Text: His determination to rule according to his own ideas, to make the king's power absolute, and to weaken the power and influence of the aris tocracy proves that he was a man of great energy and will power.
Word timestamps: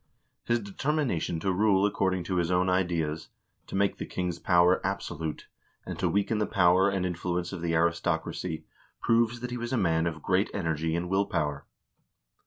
His 0.45 0.57
determination 0.57 1.39
to 1.41 1.53
rule 1.53 1.85
according 1.85 2.23
to 2.23 2.37
his 2.37 2.49
own 2.49 2.69
ideas, 2.71 3.29
to 3.67 3.75
make 3.75 3.97
the 3.99 4.05
king's 4.07 4.39
power 4.39 4.81
absolute, 4.83 5.45
and 5.85 5.99
to 5.99 6.09
weaken 6.09 6.39
the 6.39 6.47
power 6.47 6.89
and 6.89 7.05
influence 7.05 7.53
of 7.53 7.61
the 7.61 7.75
aris 7.75 8.01
tocracy 8.01 8.63
proves 8.99 9.41
that 9.41 9.51
he 9.51 9.57
was 9.57 9.71
a 9.73 9.77
man 9.77 10.07
of 10.07 10.23
great 10.23 10.49
energy 10.55 10.95
and 10.95 11.07
will 11.07 11.27
power. 11.27 11.67